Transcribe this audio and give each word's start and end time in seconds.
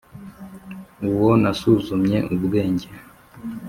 Uwo 1.09 1.29
nasuzumye 1.41 2.17
ubwenge 2.35 2.87